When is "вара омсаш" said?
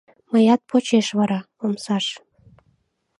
1.19-2.05